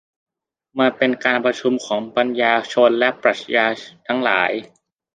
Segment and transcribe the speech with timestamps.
[0.79, 3.67] มันเป็นการประชุมของปัญญาชนและนักปรัชญา
[4.07, 4.51] ทั้งหลาย